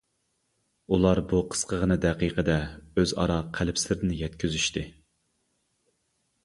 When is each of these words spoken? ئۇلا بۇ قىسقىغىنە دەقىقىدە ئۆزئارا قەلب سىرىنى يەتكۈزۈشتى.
ئۇلا 0.95 1.11
بۇ 1.33 1.41
قىسقىغىنە 1.51 1.97
دەقىقىدە 2.07 2.57
ئۆزئارا 3.03 3.39
قەلب 3.59 3.83
سىرىنى 3.85 4.19
يەتكۈزۈشتى. 4.25 4.87